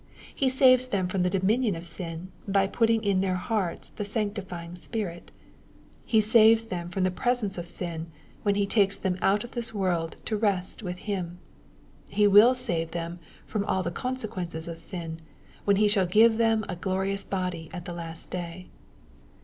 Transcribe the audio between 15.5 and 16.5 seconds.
when He shall give